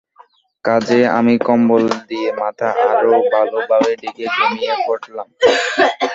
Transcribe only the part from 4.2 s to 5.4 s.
ঘুমিয়ে পড়লাম।